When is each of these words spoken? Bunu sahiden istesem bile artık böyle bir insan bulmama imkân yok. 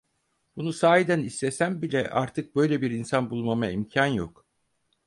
Bunu 0.55 0.73
sahiden 0.73 1.19
istesem 1.23 1.81
bile 1.81 2.09
artık 2.09 2.55
böyle 2.55 2.81
bir 2.81 2.91
insan 2.91 3.29
bulmama 3.29 3.69
imkân 3.69 4.05
yok. 4.05 4.45